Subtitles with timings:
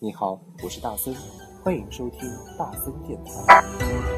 [0.00, 1.12] 你好，我是大森，
[1.64, 2.20] 欢迎收听
[2.56, 4.17] 大森电台。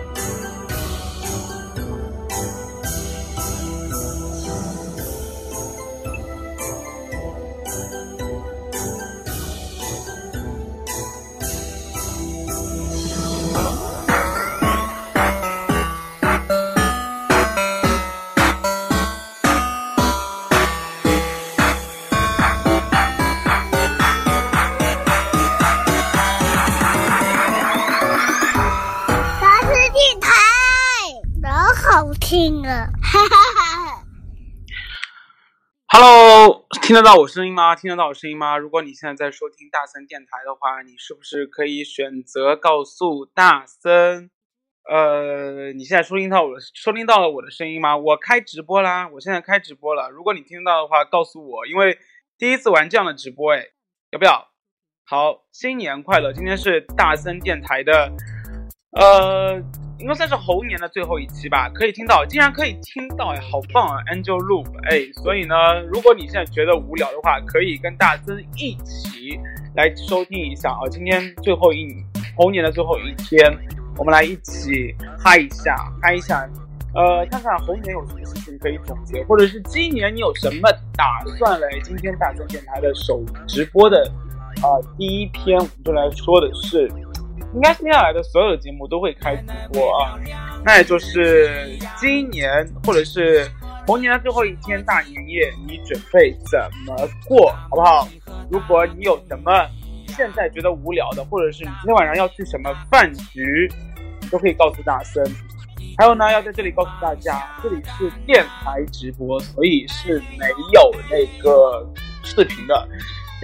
[36.90, 37.76] 听得到我声音吗？
[37.76, 38.58] 听得到我声音吗？
[38.58, 44.28] 如果你现在在收听大森电台的话，你是不是可以选择告诉大森，
[44.90, 47.96] 呃，你现在收听到我的收听到了我的声音吗？
[47.96, 50.10] 我开直播啦，我现在开直播了。
[50.10, 51.96] 如果你听到的话，告诉我，因为
[52.36, 53.68] 第一次玩这样的直播，哎，
[54.10, 54.48] 要不要？
[55.04, 56.32] 好，新年快乐！
[56.32, 58.10] 今天是大森电台的，
[58.98, 59.62] 呃，
[60.00, 65.54] 应该算是猴年的最后一期吧，可以听到，竟然可以听到，哎，好棒啊，Angel Loop，哎，所以呢，
[65.92, 69.38] 如果你现在觉得无聊的话，可以跟大森一起
[69.76, 71.94] 来收听一下啊，今天最后一
[72.34, 73.44] 猴年的最后一天，
[73.98, 76.48] 我们来一起嗨一下，嗨一下，
[76.94, 81.78] 呃，看看猴年有什么事情可以总结，或者是今年你有什么打算嘞？
[81.84, 84.10] 今天大森电台的首直播的
[84.62, 86.90] 啊、第一篇，我们就来说的是。
[87.52, 90.18] 应该接下来的所有节目都会开直播啊，
[90.64, 93.48] 那也就是今年或者是
[93.86, 98.08] 猴年的最后一天大年夜，你准备怎么过，好不好？
[98.50, 99.66] 如果你有什么
[100.08, 103.68] 现在觉得无聊的，或者是你今天晚上要去什么饭局，
[104.30, 105.24] 都可以告诉大森。
[105.98, 111.84] 还有呢，要在这里告诉大家，这里是电台直播，所以是没有那个
[112.22, 112.88] 视频的。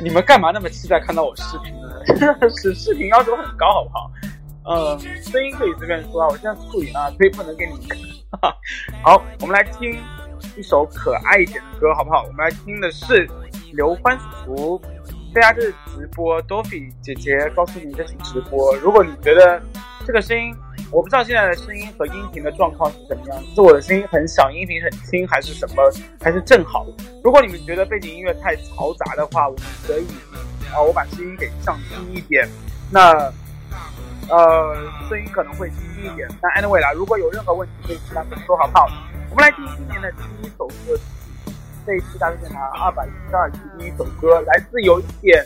[0.02, 1.88] 你们干嘛那么期待看到我视频呢？
[2.18, 4.10] 真 的是视频要求很高，好不好？
[4.68, 8.52] 嗯，声音可以随便说啊，我现在素颜啊，所以不能给你们看。
[9.02, 9.98] 好，我们来听
[10.56, 12.24] 一首可爱一点的歌，好不好？
[12.24, 13.28] 我们来听的是
[13.72, 14.80] 刘欢叔。
[15.34, 18.74] 大家这是直播多菲姐姐告诉你这是直播。
[18.76, 19.60] 如果你觉得
[20.06, 20.54] 这个声音，
[20.92, 25.82] 我不知道现在的声音和音频的状况是怎么样，是我的声音很小，音频很轻，还是什么，
[26.20, 26.86] 还是正好？
[27.24, 30.06] 如果你们觉得背景音乐太嘈杂的话，我们可以
[30.72, 32.48] 啊、我把声音给降低一点。
[32.90, 33.32] 那
[34.28, 34.76] 呃，
[35.08, 36.28] 声音可能会低一点。
[36.40, 38.88] 但 anyway 啦，如果有任何问题可以跟他们说，好不好？
[39.30, 41.52] 我们来听今年的第一首歌曲，
[41.86, 45.44] 这一期大家电台二百一十二期第一首歌，来自有一点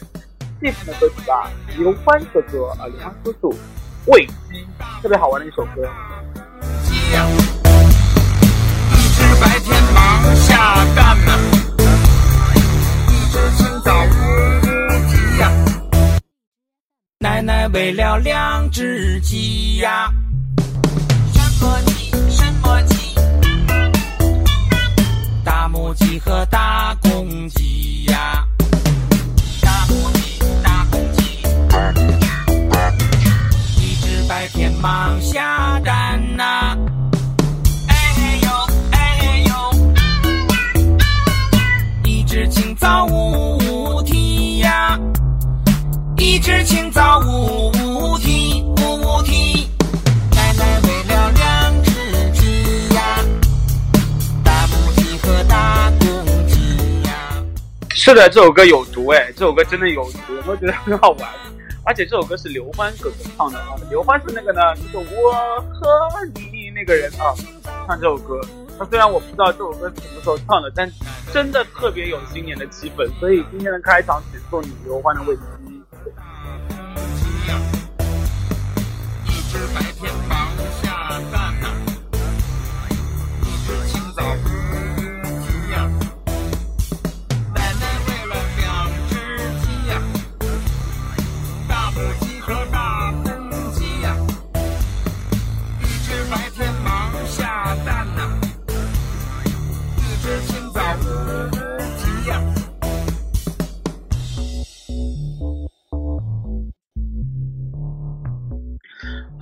[0.61, 3.55] 气氛的歌曲吧，刘欢哥哥啊，刘欢叔叔，
[4.11, 4.67] 喂鸡，
[5.03, 5.89] 特别好玩的一首歌。
[6.83, 7.25] 鸡呀，
[8.93, 11.39] 一只白天忙下蛋呐，
[13.07, 14.09] 一只清早乌
[15.09, 15.49] 鸡呀。
[17.21, 20.13] 奶奶喂了两只鸡呀，
[21.33, 22.11] 什么鸡？
[22.31, 23.15] 什么鸡？
[25.45, 28.45] 大母鸡和大公鸡呀。
[34.83, 36.75] 忙下蛋呐、
[37.89, 38.49] 哎呦
[38.93, 39.53] 哎呦，
[42.03, 44.99] 一只清早呜呜啼呀，
[46.17, 49.69] 一只清早呜呜啼呜呜啼。
[50.35, 51.91] 奶奶喂了两只
[52.33, 53.19] 鸡呀，
[54.43, 57.13] 大母鸡和大公鸡呀。
[57.91, 61.29] 是的，这首歌有毒哎，这首歌真的有毒，有没有觉得很好玩？
[61.91, 67.35] 而且这首歌是刘欢哥哥唱的啊，刘欢是那个呢，就是我和你那个人啊，
[67.85, 68.41] 唱这首歌。
[68.79, 70.89] 那虽然我不知道这首歌是什么时候唱的，但
[71.33, 75.43] 真的特别有新年的气氛，所以今天的开场曲送你刘欢的《喂鸡》。
[79.27, 80.49] 一只白天忙
[80.81, 81.60] 下蛋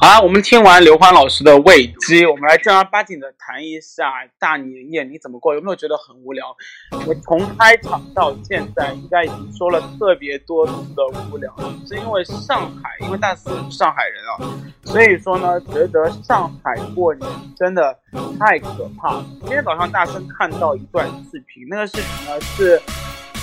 [0.00, 5.56] 好啦，我们听完刘欢老师的《喂鸡》，我们来正儿八经的谈一下大年夜你怎么过？
[5.56, 6.56] 有没有觉得很无聊？
[7.05, 11.53] 我从开场到现在，应该已经说了特别多次的无聊，
[11.85, 17.99] 是因为上海，因为大四是上海人啊，所以说呢，觉得上海过年真的
[18.39, 19.21] 太可怕。
[19.41, 22.81] 今天早上大声看到一段视频，那个视频呢是，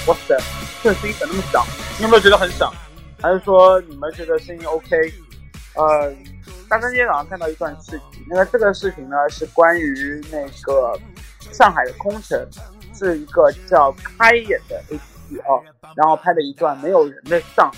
[0.08, 0.38] 哇塞，
[0.82, 1.62] 这个声音怎么那么响？
[1.98, 2.72] 你有没有觉得很响？
[3.22, 4.96] 还是说你们觉得声音 OK？
[5.76, 6.10] 呃，
[6.68, 11.00] 大三今天早上看到一段视频，那个这个视频呢是关于那个
[11.52, 12.40] 上海的空城，
[12.94, 15.62] 是一个叫开眼的 APP 哦，
[15.96, 17.78] 然后拍的一段没有人的上海。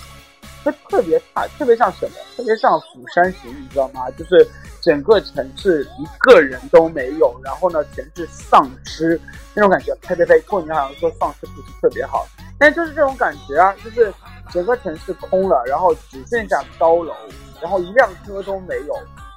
[0.64, 2.16] 就特别大，特别像什么？
[2.36, 4.10] 特别像《釜山行》，你知道吗？
[4.18, 4.46] 就是
[4.82, 9.18] 整个城市一个人都没有，然后呢，全是丧尸
[9.54, 9.94] 那种感觉。
[10.02, 10.40] 呸呸呸！
[10.40, 12.26] 过年好像说丧尸不是特别好，
[12.58, 14.12] 但就是这种感觉啊，就是
[14.50, 17.14] 整个城市空了，然后只剩下高楼，
[17.60, 18.94] 然后一辆车都没有。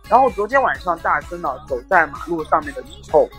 [0.09, 3.29] 然后昨天晚上大森呢走在马路上面的时候，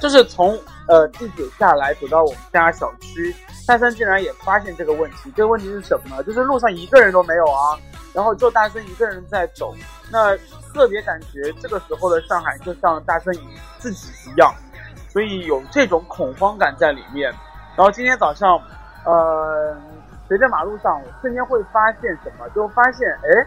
[0.00, 3.34] 就是从呃地铁下来走到我们家小区。
[3.66, 6.22] 大森竟然也发现这个问题，这个问题是什么呢？
[6.22, 7.76] 就是路上一个人都没有啊，
[8.14, 9.74] 然后就大森一个人在走，
[10.10, 10.34] 那
[10.72, 13.34] 特别感觉这个时候的上海就像大森
[13.78, 14.54] 自己一样，
[15.10, 17.30] 所以有这种恐慌感在里面。
[17.76, 18.58] 然后今天早上，
[19.04, 19.76] 呃，
[20.26, 22.48] 随着马路上，我瞬间会发现什么？
[22.54, 23.46] 就发现，哎，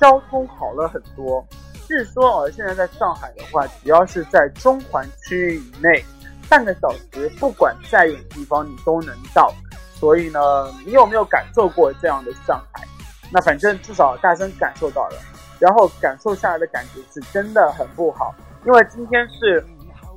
[0.00, 1.44] 交通好了很多。
[1.86, 6.04] 据说啊，现在在上海的话，只要是在中环区域以内。
[6.50, 9.52] 半个小时，不管再远的地方你都能到。
[9.94, 10.40] 所以呢，
[10.86, 12.88] 你有没有感受过这样的上海？
[13.30, 15.16] 那反正至少大声感受到了，
[15.58, 18.34] 然后感受下来的感觉是真的很不好。
[18.64, 19.62] 因为今天是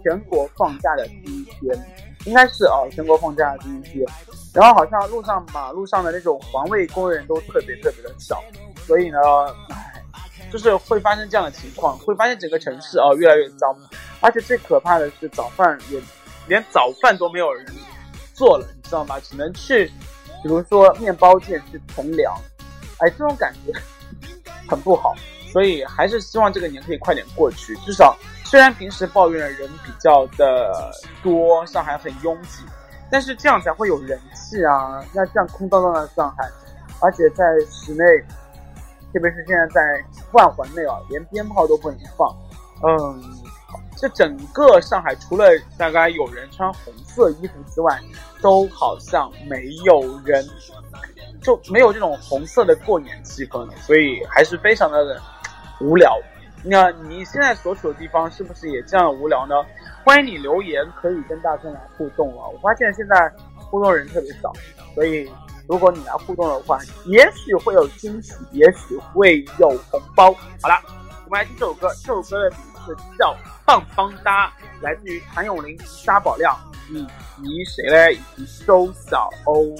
[0.01, 1.77] 全国放假的第一天，
[2.25, 4.05] 应该是哦，全国放假的第一天。
[4.53, 8.41] 然后好像路上马路上的那种环卫工人都特别特别的少，
[8.85, 9.19] 所以呢，
[9.69, 10.03] 唉，
[10.51, 13.75] 就是会发生这样的情况，会发现整个城市哦越来越脏，
[14.19, 16.01] 而且最可怕的是早饭也。
[16.47, 17.63] 连早饭都没有人
[18.33, 19.17] 做了，你知道吗？
[19.19, 19.85] 只能去，
[20.41, 22.35] 比如说面包店去囤粮，
[22.97, 23.71] 哎，这种感觉
[24.67, 25.13] 很不好。
[25.51, 27.75] 所以还是希望这个年可以快点过去。
[27.85, 30.91] 至少虽然平时抱怨的人比较的
[31.21, 32.63] 多，上海很拥挤，
[33.11, 35.05] 但是这样才会有人气啊。
[35.13, 36.49] 那这样空荡荡的上海，
[37.01, 38.03] 而且在室内，
[39.13, 39.81] 特别是现在在
[40.33, 42.35] 万环内啊，连鞭炮都不能放，
[42.83, 43.23] 嗯。
[43.97, 45.45] 这整个上海，除了
[45.77, 47.99] 大概有人穿红色衣服之外，
[48.41, 50.43] 都好像没有人，
[51.39, 55.21] 就没有这种红色的过年气氛了，所以还是非常的
[55.79, 56.19] 无聊。
[56.63, 59.53] 那你现在所处的地方是不是也这样无聊呢？
[60.03, 62.49] 欢迎你留言，可以跟大家来互动了。
[62.49, 64.51] 我发现现在互动人特别少，
[64.95, 65.29] 所以
[65.67, 70.33] 如果你来互动的话，也许会有惊喜，也许会有红包。
[70.61, 70.81] 好了，
[71.25, 73.35] 我们来听这首歌，这首歌的名字叫。
[73.63, 76.59] 棒棒哒，来自于谭咏麟、沙宝亮
[76.89, 77.07] 以
[77.41, 78.19] 及谁嘞？
[78.35, 79.77] 以及周晓鸥。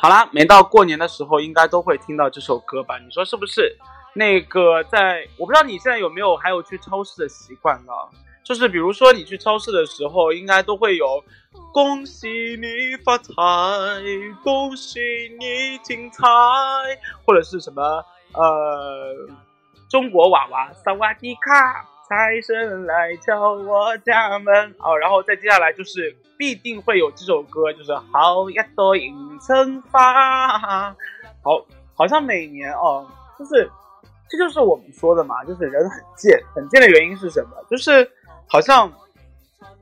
[0.00, 3.00] 好啦，每到过年的时候，应该都会听到这首歌吧？
[3.04, 3.76] 你说是不是？
[4.14, 8.08] 那个，在我不知道你现在有没有还有去超市的习惯了？
[8.44, 11.22] 就是比如说你去超市的时候，应该都会有
[11.74, 13.32] “恭喜你发财，
[14.44, 15.00] 恭喜
[15.40, 16.24] 你精彩”，
[17.26, 17.82] 或者是什么
[18.34, 19.14] 呃
[19.90, 30.58] 中国娃娃萨瓦迪卡，财神来敲我家门哦，然后再接下来就是必定会有这首歌，就是好一朵迎春花，
[31.42, 33.04] 好，好像每年哦，
[33.36, 33.68] 就是
[34.28, 37.50] 这就是我们说的嘛，就是人很贱，很贱的原因是什么？
[37.68, 38.08] 就是
[38.46, 38.90] 好像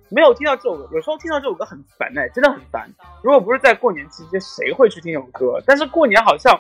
[0.09, 2.91] 没有听到这首歌，有时候听到这首歌很烦哎，真的很烦。
[3.23, 5.63] 如果不是在过年期间，谁会去听这首歌？
[5.67, 6.59] 但是过年好像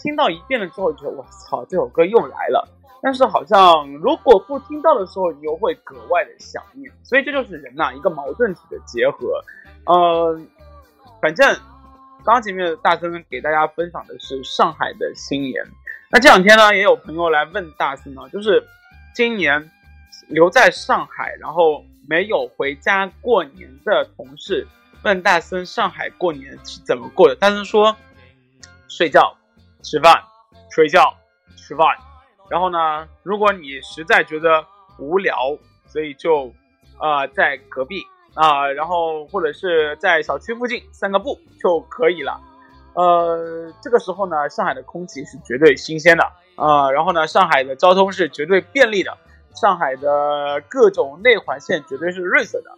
[0.00, 2.68] 听到一遍了之后，觉得我操，这首歌又来了。
[3.02, 6.88] 但是好像如果不听到的时候，你又会格外的想念。
[7.02, 9.42] 所以这就是人呐、一个矛盾体的结合。
[9.86, 10.40] 呃，
[11.20, 11.52] 反正
[12.24, 15.64] 刚刚前面大森给大家分享的是上海的新年。
[16.08, 18.62] 那这两天呢，也有朋友来问大森呢，就是
[19.12, 19.68] 今年
[20.28, 24.64] 留在上海，然后没有回家过年的同事
[25.02, 27.34] 问大森上海过年是怎么过的。
[27.34, 27.96] 大森说，
[28.86, 29.36] 睡觉、
[29.82, 30.22] 吃饭、
[30.70, 31.12] 睡觉、
[31.56, 31.88] 吃饭。
[32.48, 34.64] 然后呢，如果你实在觉得
[34.98, 35.56] 无聊，
[35.86, 36.52] 所以就
[37.00, 38.02] 呃在隔壁
[38.34, 42.40] 啊、然后或者是在小区附近散个步就可以了。
[42.94, 46.24] 呃，这个时候呢，上海的空气是绝对新鲜的
[46.56, 49.16] 啊、然后呢，上海的交通是绝对便利的，
[49.54, 52.70] 上海的各种内环线绝对是绿色的。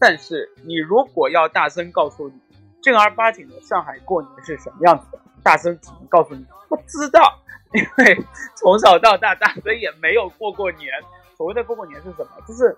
[0.00, 2.34] 但是你如果要大森告诉你
[2.82, 7.38] 正儿八经的上海过年是什么样子的，大森只能告诉你不知道，
[7.74, 8.24] 因为
[8.54, 10.90] 从小到大大森也没有过过年。
[11.36, 12.28] 所谓的过过年是什么？
[12.46, 12.76] 就是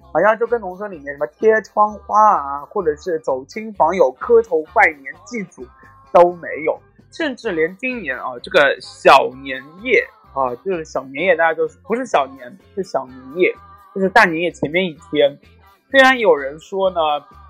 [0.00, 5.66] 好像就跟农村里面什么贴窗花啊，或者是走亲访友、磕头拜年祭祖
[6.10, 6.80] 都没有，
[7.12, 10.02] 甚至连今年啊这个小年夜
[10.32, 13.54] 啊，就是小年夜，大家就是不是小年，是小年夜，
[13.94, 15.38] 就是大年夜前面一天。
[15.90, 17.00] 虽然有人说呢，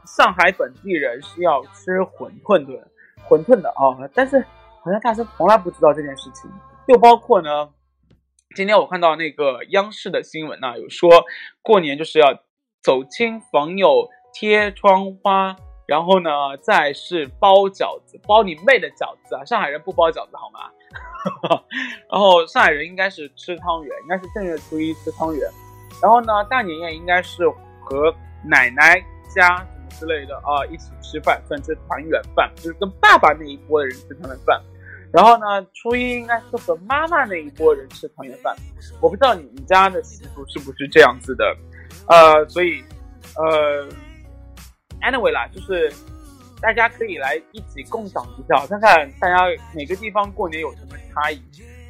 [0.07, 2.89] 上海本地人是要吃馄饨的，
[3.29, 4.45] 馄饨的啊，但是
[4.81, 6.51] 好像大家从来不知道这件事情。
[6.89, 7.69] 又包括呢，
[8.57, 11.11] 今天我看到那个央视的新闻呢、有说
[11.61, 12.33] 过年就是要
[12.83, 15.55] 走亲访友、贴窗花，
[15.87, 16.31] 然后呢
[16.63, 19.45] 再是包饺子，包你妹的饺子啊！
[19.45, 20.71] 上海人不包饺子好吗？
[22.11, 25.47] 然后上海人应该是吃汤圆，应该是正月初一吃汤圆，
[26.03, 27.47] 然后呢大年夜应该是
[27.83, 28.11] 和
[28.43, 28.99] 奶奶
[29.37, 34.59] 家什么之类的啊一起吃饭，算是团圆饭，就是跟爸爸那一波的人吃团圆饭。
[35.13, 38.55] 然后呢，初一应该是和妈妈那一波人吃团圆饭。
[39.01, 41.57] 我不知道你们家的习俗是不是这样子的，
[42.09, 42.83] 呃，所以
[43.37, 43.89] 呃
[45.01, 45.93] ，anyway 啦，就是
[46.61, 51.41] 大家可以来一起共享一下，看看大家哪个地方过年有什么差异。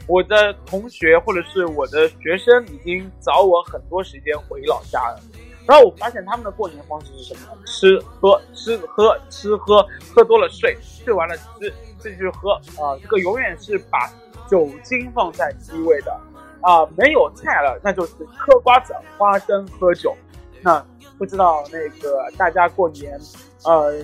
[0.07, 5.21] 我的同学或者是我的学生已经早我很多时间回老家了，
[5.67, 7.41] 然后我发现他们的过年方式是什么？
[7.67, 14.11] 吃喝吃喝吃喝，喝多了睡，睡完了吃，继续喝啊、这个永远是把
[14.49, 16.13] 酒精放在第一位的
[16.61, 20.17] 啊、没有菜了，那就是嗑瓜子、花生、喝酒。
[20.63, 20.85] 那
[21.17, 23.19] 不知道那个大家过年，
[23.65, 23.95] 呃，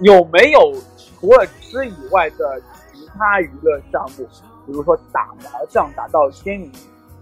[0.00, 2.60] 有没有除了吃以外的
[2.92, 4.28] 其他娱乐项目？
[4.64, 6.70] 比如说打麻将打到天明。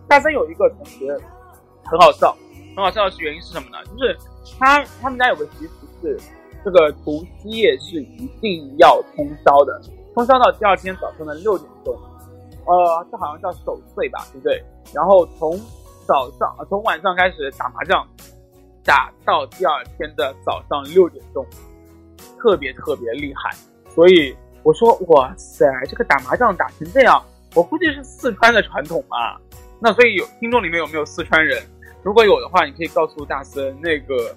[0.08, 1.16] 大三有一个同学
[1.84, 2.36] 很好笑，
[2.76, 3.76] 很好笑的原因是什么呢？
[3.86, 4.16] 就是
[4.58, 6.20] 他他们家有个习俗是，
[6.64, 9.80] 这个除夕夜是一定要通宵的，
[10.16, 11.94] 通宵到第二天早上的六点钟。
[12.64, 14.64] 呃，这好像叫守岁吧，对不对？
[14.94, 15.60] 然后从
[16.06, 18.02] 早上从晚上开始打麻将，
[18.82, 21.46] 打到第二天的早上六点钟，
[22.38, 23.54] 特别特别厉害。
[23.94, 27.22] 所以我说，哇塞，这个打麻将打成这样，
[27.54, 29.38] 我估计是四川的传统吧。
[29.78, 31.62] 那所以有听众里面有没有四川人？
[32.02, 34.34] 如果有的话，你可以告诉大森，那个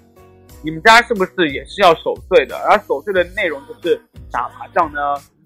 [0.62, 2.54] 你们家是不是也是要守岁的？
[2.68, 3.98] 而守岁的内容就是
[4.30, 5.00] 打麻将呢？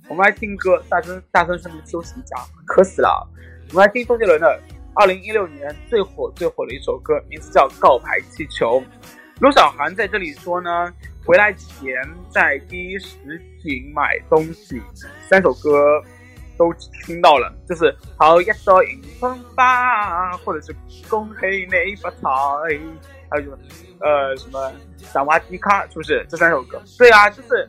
[0.08, 3.26] 我们来听歌，大森大森顺便休息一下，渴死了。
[3.70, 4.60] 我们来听周杰伦的
[4.94, 8.80] 二零一六年最火最火的一首歌，名字叫《告白气球》。
[9.40, 10.92] 陆小涵在这里说呢，
[11.24, 11.94] 回来前
[12.28, 13.16] 在第一实
[13.62, 14.80] 景买东西，
[15.28, 16.02] 三首歌
[16.58, 16.70] 都
[17.06, 20.76] 听到了，就是好一朵迎春花，或者是
[21.08, 22.18] 恭喜你发财，
[23.30, 23.56] 还有就是
[24.00, 26.80] 呃什么萨瓦迪卡，是不是这三首歌？
[26.98, 27.66] 对啊，就是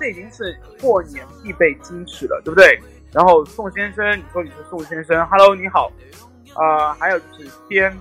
[0.00, 2.80] 这已经是过年必备金曲了，对不对？
[3.12, 5.92] 然后宋先生，你说你是宋先生，Hello，你好，
[6.56, 7.94] 呃，还有就是天，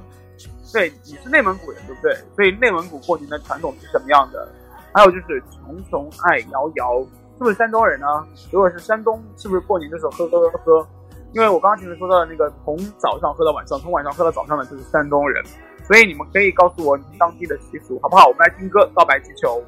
[0.71, 2.15] 对，你是内蒙古人，对不对？
[2.37, 4.47] 所以内蒙古过年的传统是什么样的？
[4.93, 8.07] 还有就是穷穷爱摇摇，是不是山东人呢？
[8.49, 10.87] 如果是山东，是不是过年的时候喝喝喝喝？
[11.33, 15.43] 因为我刚刚前面说到的那个从早上喝到晚上，从晚上喝到早上的就是山东人，
[15.85, 18.27] 所以你们可以告诉我你们当地的习俗，好不好？
[18.27, 19.61] 我们来听歌《告白气球》。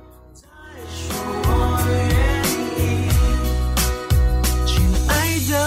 [5.51, 5.57] 的，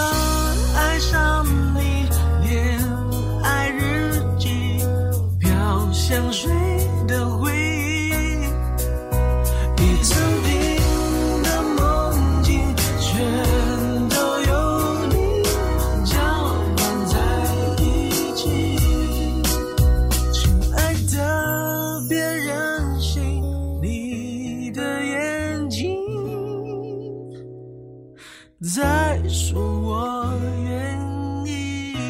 [0.75, 2.07] 爱上你，
[2.43, 2.79] 恋
[3.43, 4.83] 爱日记，
[5.39, 6.51] 飘香水
[7.07, 7.54] 的回
[28.73, 30.99] 再说我愿
[31.45, 32.03] 意。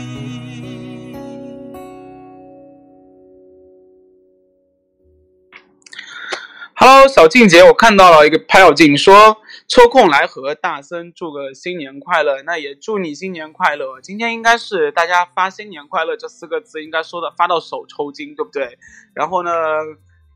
[6.76, 9.36] Hello，小静姐，我看到了一个拍小静说
[9.68, 14.00] 抽空来和大森祝个新年快乐，那也祝你新年快乐。
[14.00, 18.78] 今天应该是大家发新年快乐这四个字应该说的发到手抽筋，对不对？
[19.14, 19.52] 然后呢，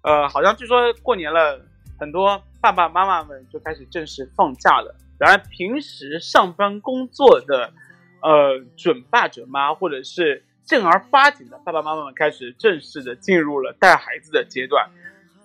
[0.04, 1.62] 呃，好像据说过年了，
[1.98, 4.94] 很多爸爸妈妈们就开始正式放假了。
[5.20, 7.74] 然而平时上班工作的
[8.22, 14.90] 呃准爸准妈或者是正儿八经的爸爸妈妈们开始正式的进入了带孩子的阶段。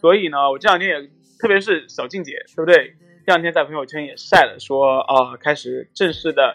[0.00, 2.94] 所以呢，我这两天也，特别是小静姐，对不对？
[3.26, 6.54] 这两天在朋友圈也晒了说，啊、开始正式的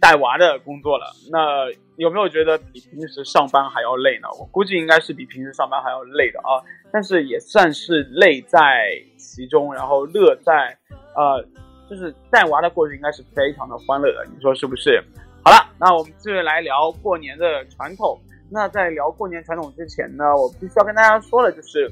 [0.00, 1.12] 带娃的工作了。
[1.30, 4.28] 那有没有觉得比平时上班还要累呢？
[4.40, 10.78] 我估计应该是比平时上班还要累的啊，但是也算是累在其中，然后乐在，
[11.14, 11.44] 呃，
[11.88, 15.02] 就是带娃的过程应该是非常的欢乐的，你说是不是？
[15.44, 18.18] 好了，那我们继续来聊过年的传统。
[18.50, 21.90] 那在聊过年传统之前呢，我必须要跟大家说的就是。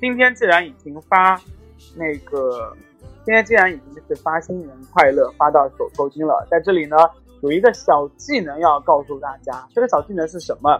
[0.00, 1.40] 今天既然已经发
[1.94, 2.76] 那个，
[3.24, 6.96] 今天既然已经是发新年快乐，发到手抽筋了，在这里呢
[7.40, 10.76] 有一个小技能要告诉大家，这个小技能是什么？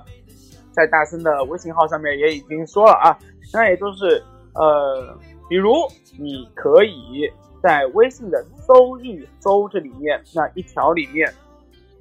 [0.73, 3.17] 在大森的微信号上面也已经说了啊，
[3.53, 4.21] 那也就是
[4.55, 5.17] 呃，
[5.49, 5.73] 比如
[6.19, 7.31] 你可以
[7.63, 11.33] 在微信的搜一搜这里面那一条里面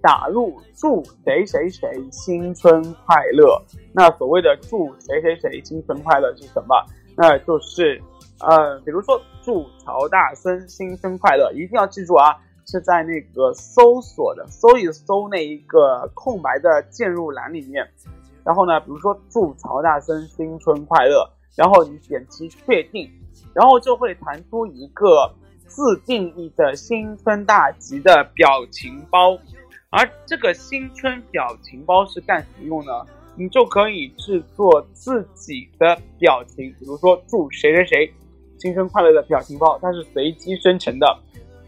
[0.02, 3.62] 打入祝谁谁谁新春快乐。
[3.94, 6.76] 那所谓的祝谁谁谁新春快乐是什么？
[7.16, 8.02] 那就是，
[8.40, 17.88] 呃，比如说祝曹大森新春快乐，一定要记住啊，是在那个搜索的搜一搜那一个空白的键入栏里面，
[18.44, 23.12] 然后呢，比如说祝曹大森新春快乐，然后你点击确定，
[23.54, 25.32] 然后就会弹出一个
[25.72, 29.40] 自定义的新春大吉的表情包，
[29.90, 32.92] 而这个新春表情包是干什么用呢？
[33.38, 38.14] 你就可以制作自己的表情，比如说祝谁谁谁
[38.58, 41.20] 新春快乐的表情包，它是随机生成的，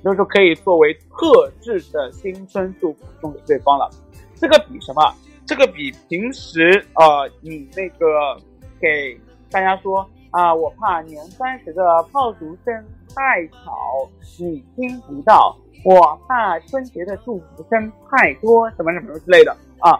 [0.03, 3.89] 就是可以作为特制的新春祝福送给对方了。
[4.35, 5.01] 这个比什么？
[5.45, 8.37] 这个比平时呃你那个
[8.79, 9.17] 给
[9.49, 19.93] 大家说啊，我怕年三十的炮竹声太吵，你听不到；我怕春节的祝福声太多，什么什么之类的啊，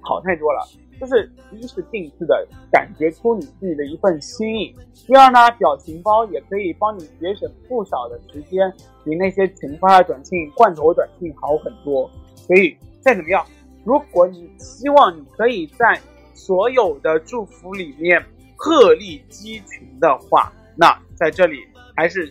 [0.00, 0.60] 好太多了。
[1.00, 4.76] 就是一是定制的，感觉出你自己的一份心意；
[5.06, 8.72] 第二呢，表情包也可以帮你节省不少的时间，
[9.02, 12.08] 比那些群发的短信、罐头短信好很多。
[12.36, 13.44] 所以再怎么样，
[13.82, 15.98] 如果你希望你可以在
[16.34, 18.22] 所有的祝福里面
[18.62, 22.28] 鹤立鸡群的话，那在这里还是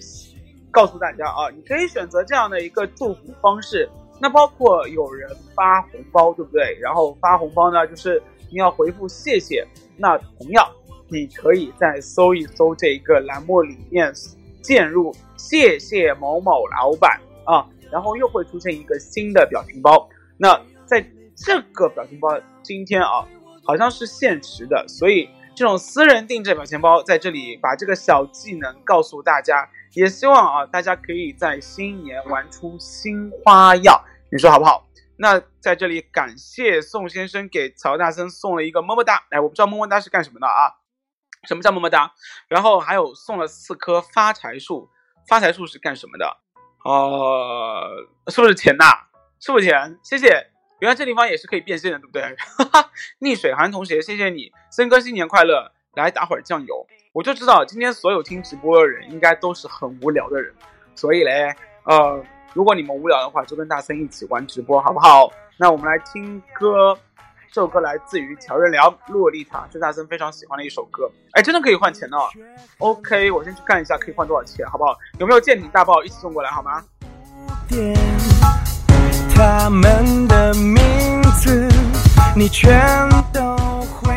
[0.69, 3.89] 告诉大家啊，你可以选择这样的一个祝福方式。
[4.21, 6.77] 那包括有人发红包，对不对？
[6.79, 9.65] 然后发红包呢，就是你要回复谢谢。
[9.97, 10.63] 那同样，
[11.07, 14.13] 你可以在搜一搜这一个栏目里面
[14.61, 20.07] 键入谢谢某某老板啊，然后又会出现一个新的表情包。
[20.37, 20.53] 那
[20.85, 21.03] 在
[21.35, 23.25] 这个表情包今天啊，
[23.63, 25.27] 好像是限时的，所以
[25.59, 34.87] 这种私人定制表情包在这里把这个小技能告诉大家，也希望啊大家可以在新年玩出新花样，你说好不好？
[35.17, 40.79] 那在这里感谢宋先生给曹大森送了一个么么哒，哎，我不知道么么哒是干什么的啊？
[41.45, 42.13] 什么叫么么哒？
[42.47, 44.89] 然后还有送了四棵发财树，
[45.27, 46.37] 发财树是干什么的？
[46.85, 48.85] 呃，是不是钱呐？
[49.41, 49.99] 是不是钱？
[50.03, 50.51] 谢谢。
[50.79, 52.35] 原来这地方也是可以变现的，对不对？
[52.57, 55.71] 哈哈，逆水寒同学，谢谢你，森哥新年快乐！
[55.95, 60.53] 来打会儿酱油，我就知道今天所有听直播的人应该都是很无聊的人，
[60.95, 65.29] 所以嘞，呃，如果你们无聊的话，就跟大森一起玩直播，好不好？
[65.57, 66.97] 那我们来听歌，
[67.51, 71.11] 这首歌来自于乔任梁《洛丽塔》，是大森非常喜欢的一首歌。
[71.31, 72.17] 哎，真的可以换钱呢、
[72.77, 74.95] OK，我先去看一下可以换多少钱，好不好？
[75.19, 76.81] 有没有舰艇大炮一起送过来，好吗？
[79.39, 81.69] 他们的名字
[82.35, 82.77] 你全
[83.31, 84.13] 都会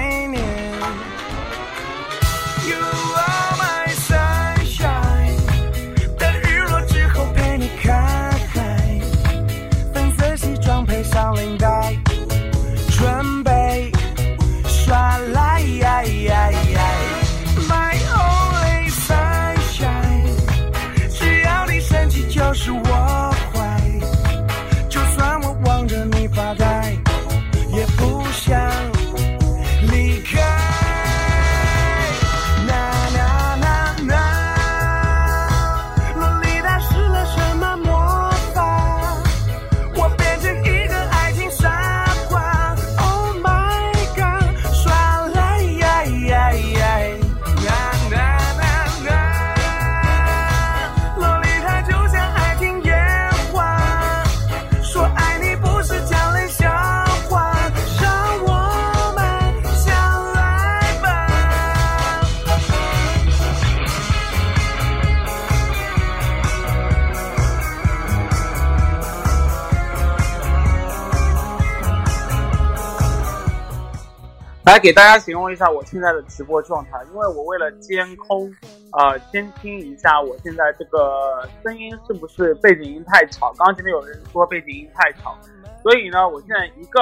[74.72, 78.50] 来给大家形容一下我现在的直播状态，因为我为了监控，
[78.92, 83.52] 呃，监听一下我现在这个声音是不是背景音太吵。
[83.58, 85.36] 刚刚前面有人说背景音太吵，
[85.82, 87.00] 所以呢，我现在一个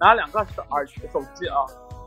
[0.00, 1.58] 拿两个手耳手机啊，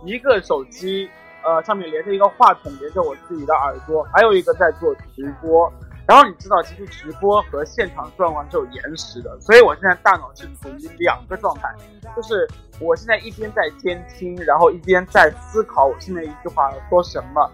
[0.04, 1.10] 一个手机
[1.46, 5.72] 呃上面连着一个话筒，连着我自己的耳朵，还有一个在做直播。
[6.08, 11.68] 然后你知道，其实直播和现场状况是有延时的，所以我现在大脑是处于两个状态，
[12.16, 12.48] 就是
[12.80, 17.52] 我现在一边在监听，然后一边在思考我现在一句话要说什么。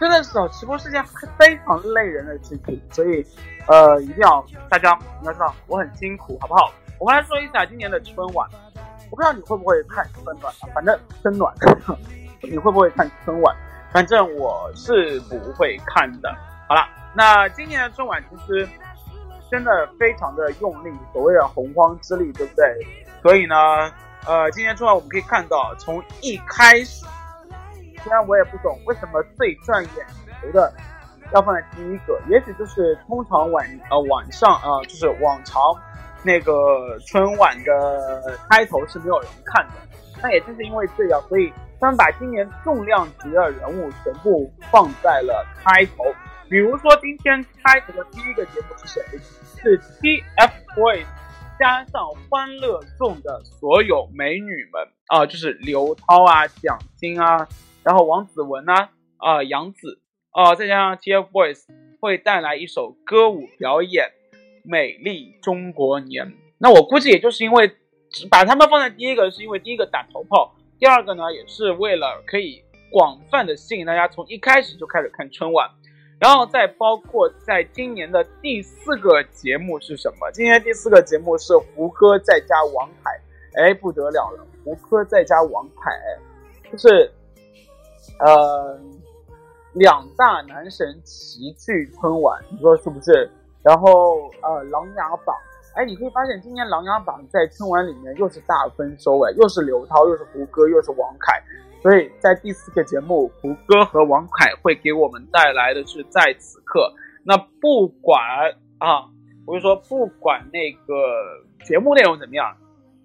[0.00, 1.04] 真的是哦，直播是件
[1.38, 3.24] 非常累人的事情，所以
[3.66, 6.72] 呃，一定要大家你要知道我很辛苦，好不好？
[6.98, 8.48] 我们来说一下今年的春晚，
[9.10, 11.54] 我不知道你会不会看春晚，反正春暖，
[12.42, 13.56] 你会不会看春晚？
[13.92, 16.34] 反正我是不会看的。
[16.68, 16.82] 好了。
[17.18, 18.68] 那今年的春晚其实
[19.50, 22.86] 真的非常的用力，所谓的洪荒之力，对不对？
[23.20, 23.56] 所以呢，
[24.24, 27.04] 呃，今年春晚我们可以看到，从一开始，
[28.04, 30.06] 虽然我也不懂为什么最赚眼
[30.40, 30.72] 球的
[31.32, 35.60] 要放在第一个，也许就是通常晚呃晚上啊、呃，就是往常
[36.22, 39.72] 那个春晚的开头是没有人看的，
[40.22, 46.04] 那也正是因为这样，所以他们把今年重量级的人物全部放在了开头。
[46.48, 49.02] 比如说，今天开头的第一个节目是谁？
[49.60, 51.06] 是 TFBOYS
[51.58, 57.46] 加上欢乐颂的所有美女们啊、就是刘涛啊、蒋欣啊，
[57.82, 61.64] 然后王子文啊、啊、杨紫啊、再加上 TFBOYS
[62.00, 64.12] 会带来一首歌舞表演
[64.64, 66.26] 《美丽中国年》。
[66.56, 67.76] 那我估计也就是因为
[68.30, 75.68] 把他们放在第一个，是因为第一个打头炮，第二个呢，也是为了可以广泛的吸引大家从一开始就开始看春晚。
[76.20, 80.30] 然后再包括在今年的第四个节目是什么？
[80.32, 83.10] 今年第四个节目是胡歌再加王凯，
[83.54, 85.92] 哎，不得了了，胡歌再加王凯，
[86.72, 87.08] 就是
[88.18, 88.76] 呃
[89.74, 93.30] 两大男神齐聚春晚，你说是不是？
[93.62, 95.36] 然后呃琅琊榜，
[95.74, 101.40] 哎，你可以发现今年琅琊榜在春晚里面又是大丰收，哎，又是刘涛，又是胡歌，又是王凯。
[101.80, 106.92] 所以在第四个节目，胡歌和王凯会给我们带来的是在此刻。
[107.22, 108.20] 那不管
[108.78, 109.06] 啊，
[109.46, 110.84] 我就说不管那个
[111.64, 112.56] 节目内容怎么样，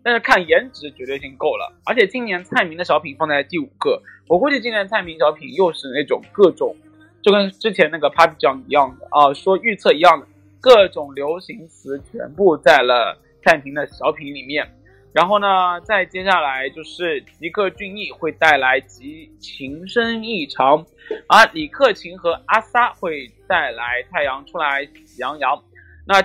[0.02, 1.72] 但是看颜值绝对性够了。
[1.86, 6.76] 而且今年蔡明的小品放在第五个，我估计今年蔡明小品又是那种各种，
[7.22, 10.26] 就跟之前那个 Papi 酱一样的啊，说预测一样的，
[10.60, 14.68] 各种流行词全部在了蔡明的小品里面。
[15.14, 20.84] 然后呢，再接下来就是吉克隽逸会带来集情深意长，
[21.28, 25.64] 而李克勤和阿 sa 会带来太阳出来喜洋洋。
[26.08, 26.20] 那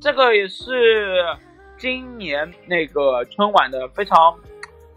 [0.00, 1.24] 这个也是
[1.76, 4.38] 今年那个春晚的非常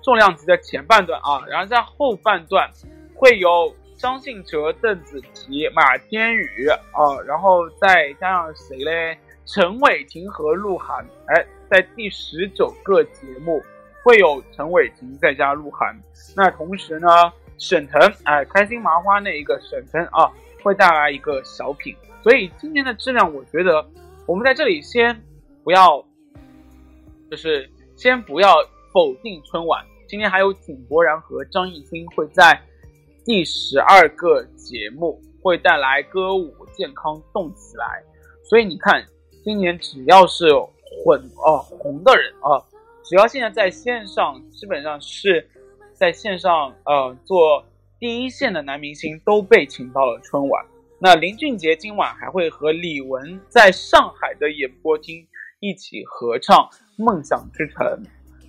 [0.04, 2.70] 重量级的前半段啊，然后在后半段
[3.16, 9.18] 会有张信哲、邓紫棋、马天宇啊，然后再加上谁嘞？
[9.48, 11.44] 陈伟霆和鹿晗，哎。
[11.72, 13.64] 在第十九个节目
[14.04, 15.98] 会有陈伟霆再加鹿晗，
[16.36, 17.08] 那同时呢，
[17.58, 20.30] 沈腾哎，开心麻花那一个沈腾啊，
[20.62, 21.96] 会带来一个小品。
[22.22, 23.88] 所以今年的质量，我觉得
[24.26, 25.18] 我们在这里先
[25.64, 26.06] 不要，
[27.30, 28.54] 就是先不要
[28.92, 29.82] 否定春晚。
[30.10, 32.62] 今天还有井柏然和张艺兴会在
[33.24, 38.04] 第十二个节目会带来歌舞健康动起来。
[38.44, 39.06] 所以你看，
[39.42, 40.50] 今年只要是
[41.04, 42.60] 混啊红的人啊，
[43.04, 45.50] 只要现在在线上，基本上是
[45.94, 47.64] 在线上呃做
[48.00, 50.66] 第一线的男明星都被请到了春晚。
[51.00, 55.26] 那林俊杰今晚还会和李玟在上海的演播厅
[55.60, 56.58] 一起合唱
[56.98, 57.86] 《梦想之城》。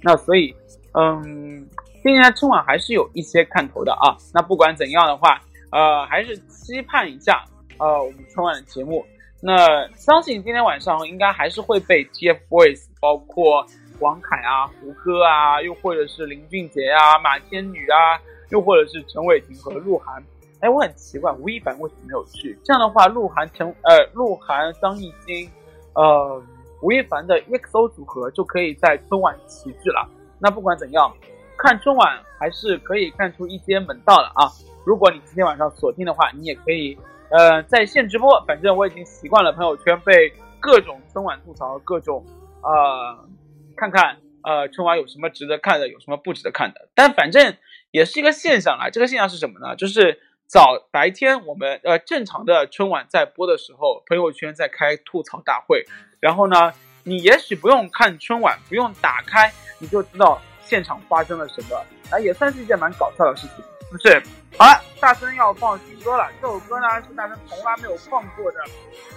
[0.03, 0.55] 那所以，
[0.93, 1.67] 嗯，
[2.03, 4.17] 今年春晚还是有一些看头的啊。
[4.35, 7.43] 那不管怎样的话，呃，还是期盼一下
[7.79, 9.05] 呃我们春晚的节目。
[9.45, 13.67] 那相信今天晚上应该还是会被 TFBOYS，包括
[13.99, 20.23] 王凯啊、胡歌啊，又或者是林俊杰啊、马天宇啊，又或者是陈伟霆和鹿晗。
[20.61, 22.57] 哎，我很奇怪，吴亦凡为什么没有去？
[22.63, 25.51] 这样的话，鹿晗、陈呃鹿晗、张艺兴，
[25.95, 26.41] 呃
[26.81, 30.09] 吴亦凡的 EXO 组合就可以在春晚齐聚了。
[30.39, 31.13] 那不管怎样，
[31.59, 34.47] 看春晚还是可以看出一些门道的啊。
[34.87, 36.97] 如果你今天晚上锁定的话，你也可以。
[37.33, 42.23] 呃，在线直播，反正我已经习惯了朋友圈被各种春晚吐槽，各种
[42.63, 43.27] 呃，
[43.75, 46.89] 看看呃春晚有什么值得看的，有什么不值得看的。
[46.95, 47.57] 但反正
[47.91, 48.91] 也是一个现象啦。
[48.91, 49.75] 这个现象是什么呢？
[49.77, 55.87] 就是早白天我们呃正常的春晚在播的时候，朋友圈在开吐槽大会，
[56.21, 63.65] 然后呢，你也许不用看春晚，不用打开，你就知道现场发生了什么，啊，也算是一件蛮搞笑的事情。
[63.93, 64.23] 不是，
[64.57, 66.27] 好了，大森要放新歌了。
[66.41, 68.59] 这首歌呢是大森从来没有放过的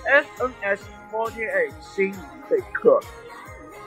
[0.03, 2.99] S N S Forty Eight 新年这一刻。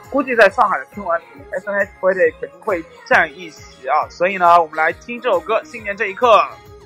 [0.09, 1.23] 估计在上海的春晚里
[1.61, 4.09] ，SNS48 肯定会占一席啊。
[4.09, 6.37] 所以呢，我们来听这首歌《新年这一刻》。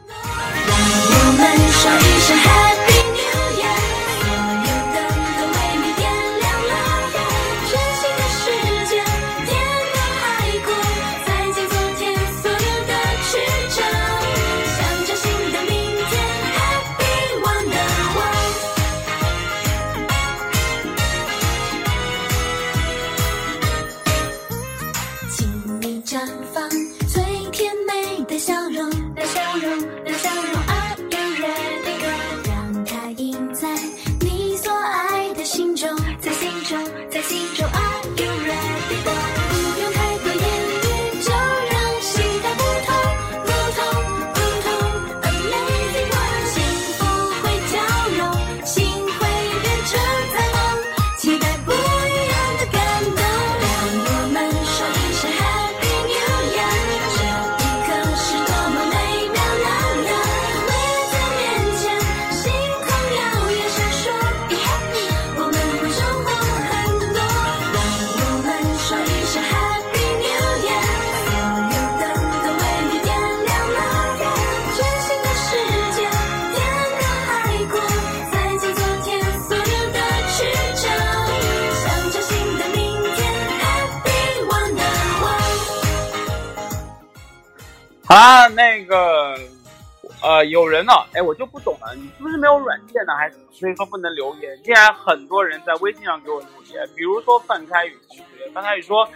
[0.05, 2.92] 我们说一声 Happy
[88.55, 89.37] 那个
[90.21, 93.15] 呃，有人呢，哎，我就不懂了，你是不是没有软件呢？
[93.15, 94.57] 还是所以说不能留言？
[94.63, 99.07] 竟然很多人在微信上给我留言，比如说范开宇同学，范开宇说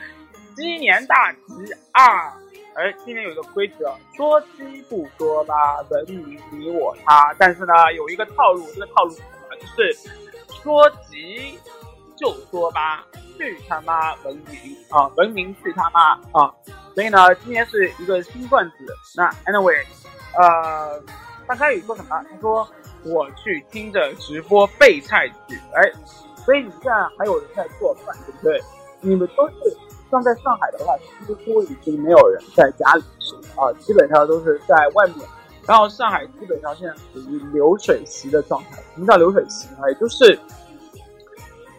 [0.55, 2.33] 鸡年大吉啊！
[2.75, 7.33] 哎，今年有一个规则，说鸡不说八，文明你我他。
[7.37, 9.55] 但是呢，有一个套路，这个套路是什么？
[9.59, 10.09] 就是
[10.61, 11.57] 说吉
[12.17, 13.05] 就说吧，
[13.37, 16.51] 去他妈文明啊，文明去他妈啊！
[16.95, 18.75] 所以呢，今天是一个新段子。
[19.15, 19.85] 那 anyway，
[20.37, 21.01] 呃，
[21.45, 22.21] 范开宇说什么？
[22.29, 22.67] 他说
[23.05, 25.91] 我去听着直播备菜去，哎，
[26.43, 28.61] 所以你现在还有人在做饭，对不对？
[28.99, 29.77] 你们都是
[30.09, 35.17] 像在上海的话，几乎已经没有人在家里吃啊，基本上都是在外面。
[35.67, 38.81] 然后上海基本上现在属于流水席的状态。
[38.95, 39.81] 什么叫流水席呢？
[39.89, 40.39] 也就是，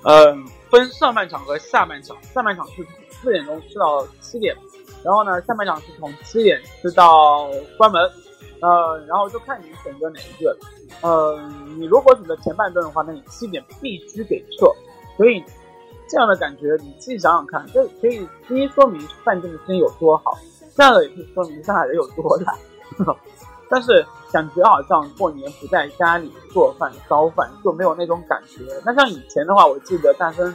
[0.05, 2.17] 嗯、分上半场和下半场。
[2.23, 4.57] 上半场是从四点钟吃到七点，
[5.03, 8.01] 然后呢，下半场是从七点吃到关门。
[8.61, 10.57] 呃，然后就看你选择哪一个。
[11.01, 11.41] 呃，
[11.77, 14.67] 你如果选择前半段的话，那你七点必须得撤。
[15.17, 15.45] 所以
[16.09, 20.37] 这样的感觉，你自己想想看，这可以第一说明饭店的生意有多好，
[20.77, 22.57] 第二个也可以说明上海人有多懒。
[23.71, 28.63] 但是感觉好像过年不在家里做饭烧饭就没有那种感觉。
[28.85, 30.55] 那像以前的话，我记得大森，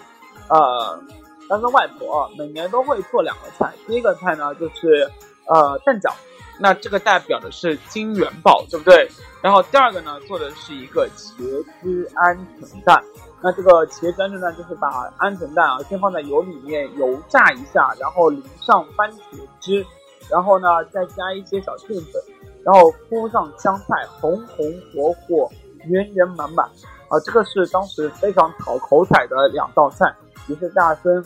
[0.49, 0.99] 呃，
[1.47, 5.10] 大森外婆、啊、每年都会做两个菜，第一个菜呢就是
[5.47, 6.12] 呃蛋饺，
[6.60, 9.10] 那这个代表的是金元宝，对不对？
[9.41, 11.38] 然后第二个呢做的是一个茄
[11.82, 13.04] 汁鹌鹑蛋。
[13.45, 19.86] 那这个茄子鹌鹑蛋就是把鹌鹑蛋啊先放在油里面油炸一下，然后淋上番茄汁，
[20.30, 22.23] 然后呢再加一些小淀粉，
[22.63, 25.52] 然后铺上香菜，红红火火，
[25.86, 26.65] 圆圆满满
[27.10, 27.19] 啊！
[27.26, 30.06] 这个是当时非常讨口彩的两道菜，
[30.47, 31.21] 也是大森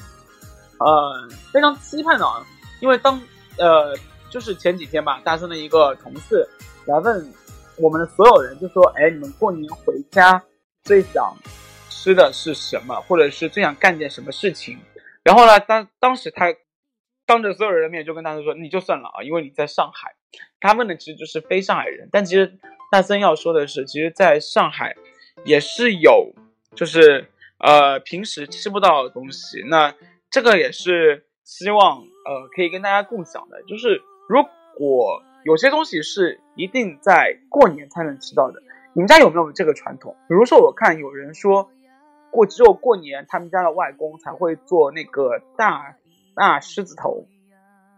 [0.79, 2.43] 呃非常期盼的啊，
[2.81, 3.21] 因为当
[3.59, 3.95] 呃
[4.31, 6.47] 就是前几天吧，大森的一个同事
[6.85, 7.31] 来问
[7.77, 10.43] 我们的所有人，就说，哎，你们过年回家
[10.83, 11.37] 最想
[11.89, 14.79] 吃的是什么，或者是最想干件什么事情？
[15.21, 16.47] 然后呢，当当时他
[17.27, 20.16] 当着所有人的面就跟大森说，你就算了啊，因为你在上海。
[20.59, 22.57] 他问的其实就是非上海人，但其实
[22.91, 24.95] 大森要说的是，其实在上海
[25.45, 26.33] 也是有，
[26.75, 29.61] 就是呃平时吃不到的东西。
[29.69, 29.93] 那
[30.31, 34.43] 这个也是希望呃可以跟大家共享的，就是如
[34.75, 38.59] 果有些东西是一定在过年才能吃到的，
[38.93, 40.15] 你们家有没有这个传统？
[40.27, 41.69] 比如说我看有人说
[42.31, 45.95] 过只有过年他们家的外公才会做那个大
[46.35, 47.27] 大狮子头，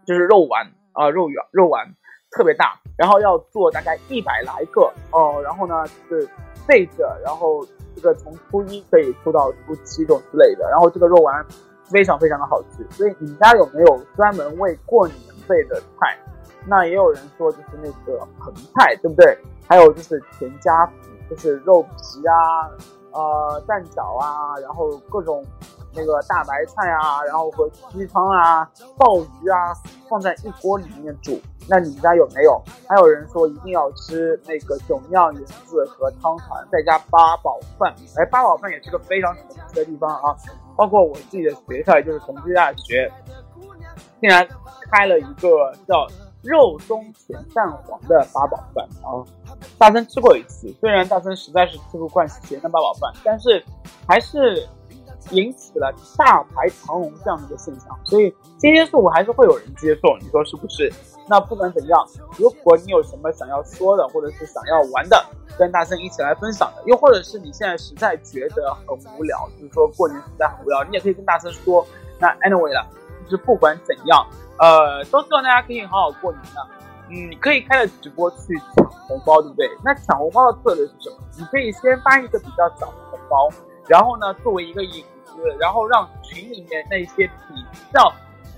[0.06, 1.94] 就是肉丸啊、肉圆肉丸。
[2.30, 6.28] 特别大，然后要做大概一百来个哦，然后呢是
[6.66, 11.44] 备着，然后这个从初一可以出到初七这种之类的，然后这个肉丸
[11.84, 12.86] 非常非常的好吃。
[12.90, 16.16] 所以你们家有没有专门为过年备的菜？
[16.66, 19.36] 那也有人说就是那个盆菜，对不对？
[19.66, 20.92] 还有就是全家福，
[21.30, 22.70] 就是肉皮啊、
[23.12, 25.44] 呃蛋饺啊，然后各种
[25.94, 29.74] 那个大白菜啊，然后和鸡汤啊、鲍鱼啊
[30.08, 31.40] 放在一锅里面煮。
[31.68, 32.60] 那你们家有没有？
[32.88, 37.94] 还有人说一定要吃那个酒酿圆子和汤团，再加八宝饭。
[38.16, 40.36] 哎，八宝饭也是个非常神奇的地方啊！
[40.76, 43.12] 包括我自己的学校，也就是同济大学，
[44.20, 44.46] 竟然
[44.90, 46.08] 开了一个叫
[46.42, 49.22] 肉松甜蛋黄的八宝饭啊！
[49.78, 53.62] 大森吃过一次，虽然大森实在是吃不惯咸的八宝饭，但是
[54.08, 54.66] 还是
[55.30, 57.98] 引起了大排长龙这样的一个现象。
[58.04, 60.92] 所以这些数还是会有人接受，你说是不是？
[61.28, 65.24] 那不管怎样，如果你有什么想要说的，或者是想要玩的，
[65.56, 71.86] 跟大森一起来分享的，又或者是你现在实在觉得很无聊，就是说过年实在很无聊，你也可以跟大森说。
[72.18, 72.86] 那 anyway 了，
[73.24, 74.26] 就是不管怎样，
[74.58, 76.66] 呃，都希望大家可以好好过年的。
[77.12, 79.70] 嗯，可以开着直播去抢红包，对不对？
[79.84, 81.16] 那抢红包的策略是什么？
[81.38, 83.48] 你可以先发一个比较小的红包，
[83.88, 85.04] 然后呢，作为一个引
[85.36, 88.12] 子，然后让群里面那些比较。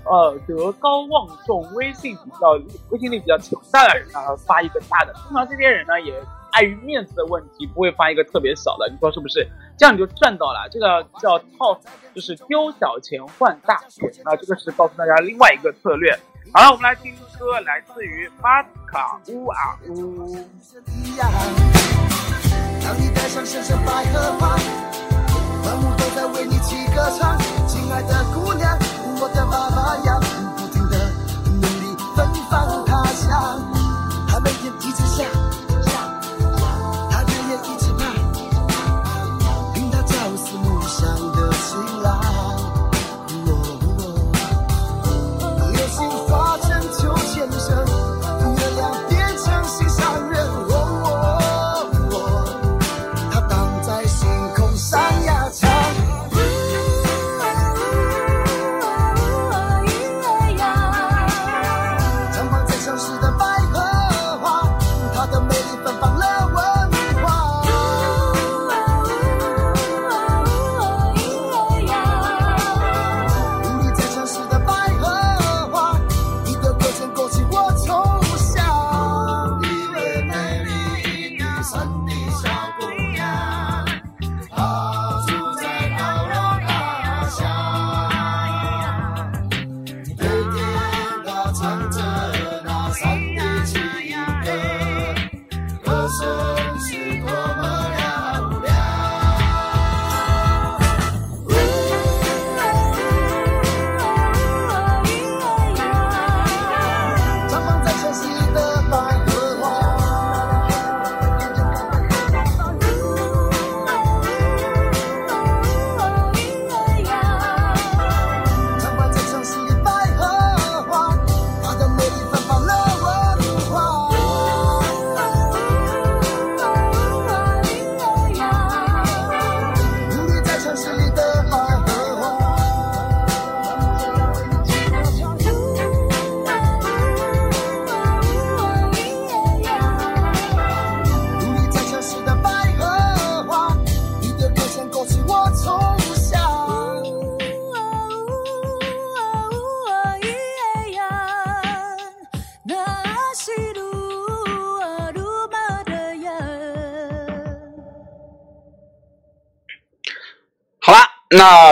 [0.05, 2.59] 呃，德高望重、威信比较、
[2.89, 5.13] 威信力比较强大的人呢，发一个大的。
[5.13, 6.13] 通常这些人呢，也
[6.51, 8.89] 碍于面子的问题，不会发一个特别小的。
[8.89, 9.47] 你说是不是？
[9.77, 10.67] 这样你就赚到了。
[10.69, 11.79] 这个叫套，
[12.13, 14.11] 就是丢小钱换大钱。
[14.25, 16.13] 那这个是告诉大家另外一个策略。
[16.53, 20.35] 好了，我们来听歌，来自于巴卡乌啊乌。
[22.83, 24.57] 当你戴上深深百合花，
[26.27, 28.82] 为你起歌唱，亲爱的姑娘。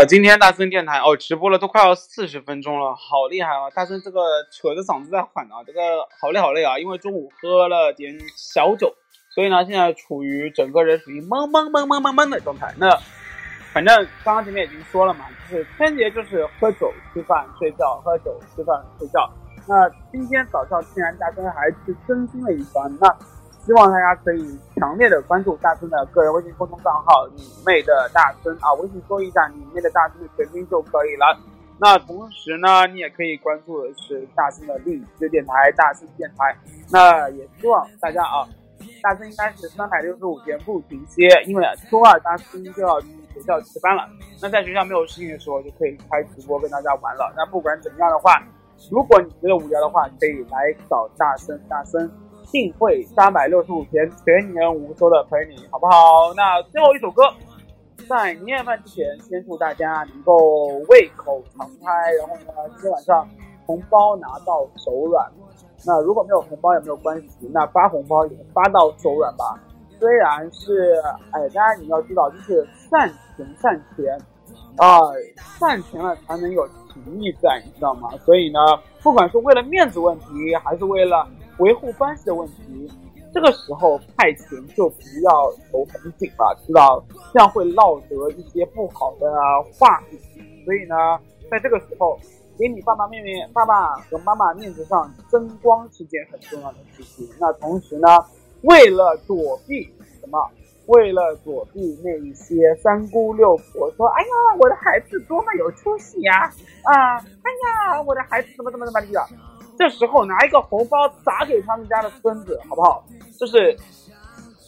[0.08, 3.70] 今天大森电台哦，直播了都快要四十分钟了，好厉害啊！
[3.70, 4.20] 大森这个
[4.52, 5.80] 扯着嗓子在喊啊，这个
[6.20, 8.95] 好累好累啊，因为中午喝了点小酒，
[9.36, 12.74] 所以呢，现在处于整个人属于懵懵懵懵懵懵的状态。
[12.78, 12.97] 那
[13.74, 19.30] 反正刚刚前面已经说了嘛，就是春节就是喝酒、吃饭、睡觉，喝酒、吃饭、睡觉。
[19.68, 23.08] 那今天早上既然大森还是更新了一番，那
[23.66, 31.38] 希望大家可以强烈的关注大森的个人微信公众账号“你妹的大森”啊，微信搜一下“你妹的大森”的全拼就可以了。
[31.80, 36.55] 那同时呢，你也可以关注的是大森的荔枝电台“大森电台”。
[36.91, 38.47] 那也希望大家啊，
[39.01, 44.07] 大森应该是三百六十五天不停歇，因为周二大森就要去学校值班了。
[44.41, 47.32] 那在学校没有事情的时候，就可以开直播跟大家玩了。
[47.38, 48.41] 那不管怎么样的话，
[48.89, 52.09] 如果你觉得无聊的话，可以来找大森，大森
[52.52, 56.34] 定会三百六十五天，全年无休的陪你，好不好？
[56.36, 57.24] 那最后一首歌，
[58.10, 60.36] 在年夜饭之前，先祝大家能够
[60.89, 63.28] 胃口常开，然后呢，今天晚上
[63.66, 65.32] 红包拿到手软。
[65.86, 69.60] 那如果没有红包也没有关系，那发红包也发到手软吧。
[69.99, 70.93] 虽然是，
[71.32, 74.18] 哎，大家你要知道，就是善钱善钱，
[74.78, 74.99] 啊、
[75.60, 78.10] 善钱了才能有情义在，你知道吗？
[78.26, 78.60] 所以呢，
[79.02, 81.28] 不管是为了面子问题，还是为了
[81.62, 82.91] 维护关系的问题，
[83.32, 89.32] 这个时候派钱就不要求很紧了，知道这样会落得一些不好的
[89.78, 90.20] 话语。
[90.66, 90.95] 所以呢，
[91.49, 92.20] 在这个时候，
[92.57, 97.30] 给你爸爸妹妹、爸爸和妈妈面子上争光是件很重要的事情。
[97.39, 98.07] 那同时呢，
[98.64, 99.84] 为了躲避
[100.20, 100.49] 什么？
[100.88, 106.51] 为了躲避那一些三姑六婆说：“哎呀，我的孩子多么有出息呀！
[106.84, 109.22] 啊，哎呀，我的孩子怎么怎么怎么地的。”
[109.82, 113.04] 这时候拿一个红包砸给他们家的孙子，好不好？
[113.40, 113.76] 就是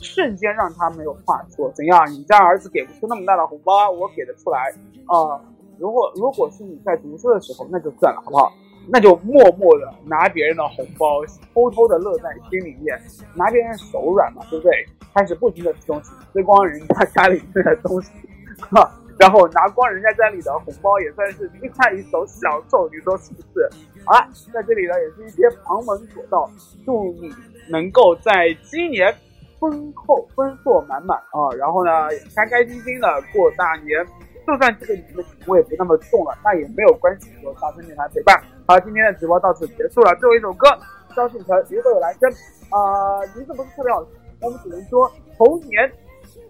[0.01, 1.69] 瞬间让他没有话说。
[1.75, 2.11] 怎样？
[2.11, 4.73] 你家儿子给不出那么大的红包，我给得出来
[5.05, 5.39] 啊、
[5.77, 8.51] 如果如果是你在读书的时候，那就算了，好不好？
[8.87, 12.99] 那就默默的拿别人的红包，偷偷的乐在心里面，
[13.35, 14.83] 拿别人手软嘛，对不对？
[15.13, 18.11] 开始不停的吃东西，吃光人家家里面的东西，
[18.57, 23.69] 哈，然后拿光人家家里的红包，也算是另外一种享受，你说是不是？
[24.05, 26.49] 好了，在这里呢，也是一些旁门左道，
[26.85, 27.33] 祝你
[27.69, 29.15] 能够在今年
[29.59, 31.91] 丰厚丰硕满满啊，然后呢，
[32.35, 34.05] 开开心心的过大年。
[34.45, 38.37] 就算这个你们的品味不那么重了，那也没有关系，有大声电台陪伴。
[38.67, 40.67] 好，今天的直播到此结束了，最后一首歌，
[41.15, 42.29] 张信哲《如果有来生》
[42.69, 44.05] 啊、名字不是特别好，
[44.41, 45.89] 我们只能说猴年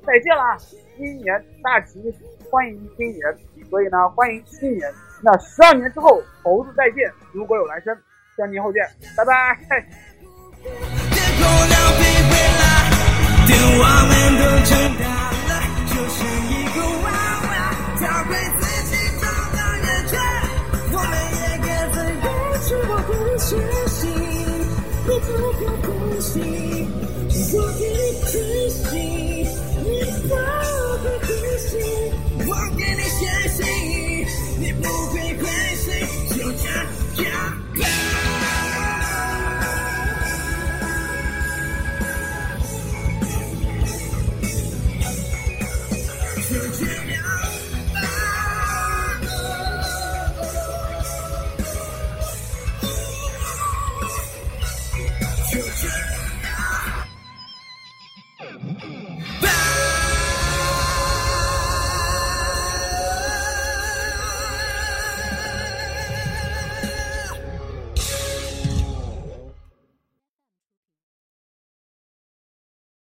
[0.06, 0.58] 再见啦，
[0.98, 2.00] 新年大吉，
[2.52, 3.22] 欢迎新年，
[3.70, 4.92] 所以呢，欢迎新年。
[5.22, 7.98] 那十二年之后，猴子再见，如果有来生，
[8.36, 8.84] 三年后见，
[9.16, 9.58] 拜拜。
[13.48, 15.23] 天